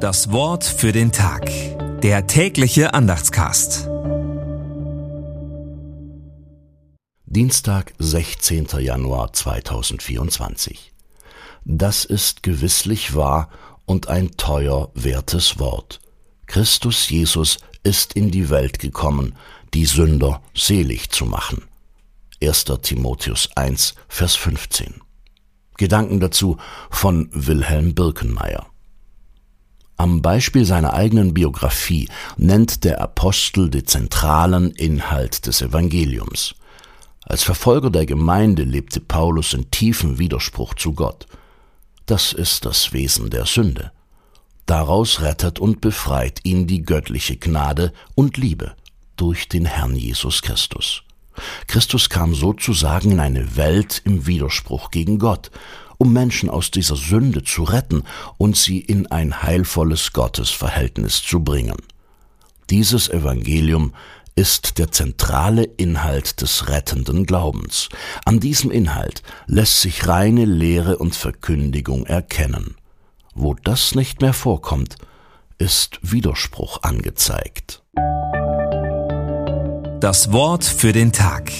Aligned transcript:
Das 0.00 0.32
Wort 0.32 0.64
für 0.64 0.92
den 0.92 1.12
Tag. 1.12 1.50
Der 2.00 2.26
tägliche 2.26 2.94
Andachtscast. 2.94 3.86
Dienstag, 7.26 7.92
16. 7.98 8.68
Januar 8.78 9.34
2024. 9.34 10.94
Das 11.66 12.06
ist 12.06 12.42
gewisslich 12.42 13.14
wahr 13.14 13.50
und 13.84 14.08
ein 14.08 14.38
teuer 14.38 14.90
wertes 14.94 15.58
Wort. 15.58 16.00
Christus 16.46 17.10
Jesus 17.10 17.58
ist 17.82 18.14
in 18.14 18.30
die 18.30 18.48
Welt 18.48 18.78
gekommen, 18.78 19.36
die 19.74 19.84
Sünder 19.84 20.40
selig 20.54 21.10
zu 21.10 21.26
machen. 21.26 21.64
1. 22.42 22.64
Timotheus 22.80 23.50
1, 23.54 23.96
Vers 24.08 24.34
15. 24.36 25.02
Gedanken 25.76 26.20
dazu 26.20 26.56
von 26.88 27.28
Wilhelm 27.34 27.94
Birkenmeier. 27.94 28.69
Am 30.00 30.22
Beispiel 30.22 30.64
seiner 30.64 30.94
eigenen 30.94 31.34
Biografie 31.34 32.08
nennt 32.38 32.84
der 32.84 33.02
Apostel 33.02 33.68
den 33.68 33.86
zentralen 33.86 34.70
Inhalt 34.70 35.44
des 35.44 35.60
Evangeliums. 35.60 36.54
Als 37.26 37.42
Verfolger 37.42 37.90
der 37.90 38.06
Gemeinde 38.06 38.62
lebte 38.62 39.00
Paulus 39.00 39.52
in 39.52 39.70
tiefem 39.70 40.18
Widerspruch 40.18 40.72
zu 40.72 40.94
Gott. 40.94 41.26
Das 42.06 42.32
ist 42.32 42.64
das 42.64 42.94
Wesen 42.94 43.28
der 43.28 43.44
Sünde. 43.44 43.92
Daraus 44.64 45.20
rettet 45.20 45.58
und 45.58 45.82
befreit 45.82 46.40
ihn 46.44 46.66
die 46.66 46.80
göttliche 46.80 47.36
Gnade 47.36 47.92
und 48.14 48.38
Liebe 48.38 48.72
durch 49.16 49.50
den 49.50 49.66
Herrn 49.66 49.96
Jesus 49.96 50.40
Christus. 50.40 51.02
Christus 51.66 52.08
kam 52.08 52.34
sozusagen 52.34 53.10
in 53.10 53.20
eine 53.20 53.54
Welt 53.56 54.00
im 54.06 54.26
Widerspruch 54.26 54.90
gegen 54.90 55.18
Gott 55.18 55.50
um 56.00 56.14
Menschen 56.14 56.48
aus 56.48 56.70
dieser 56.70 56.96
Sünde 56.96 57.44
zu 57.44 57.62
retten 57.62 58.04
und 58.38 58.56
sie 58.56 58.80
in 58.80 59.06
ein 59.08 59.42
heilvolles 59.42 60.12
Gottesverhältnis 60.14 61.22
zu 61.22 61.44
bringen. 61.44 61.76
Dieses 62.70 63.10
Evangelium 63.10 63.92
ist 64.34 64.78
der 64.78 64.90
zentrale 64.90 65.64
Inhalt 65.64 66.40
des 66.40 66.68
rettenden 66.68 67.26
Glaubens. 67.26 67.90
An 68.24 68.40
diesem 68.40 68.70
Inhalt 68.70 69.22
lässt 69.46 69.82
sich 69.82 70.08
reine 70.08 70.46
Lehre 70.46 70.96
und 70.96 71.14
Verkündigung 71.14 72.06
erkennen. 72.06 72.76
Wo 73.34 73.52
das 73.52 73.94
nicht 73.94 74.22
mehr 74.22 74.32
vorkommt, 74.32 74.96
ist 75.58 75.98
Widerspruch 76.00 76.82
angezeigt. 76.82 77.82
Das 80.00 80.32
Wort 80.32 80.64
für 80.64 80.92
den 80.92 81.12
Tag. 81.12 81.52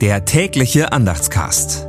Der 0.00 0.24
tägliche 0.24 0.92
Andachtscast. 0.92 1.88